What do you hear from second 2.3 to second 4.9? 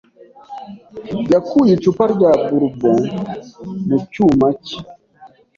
bourbon mu cyuma cye.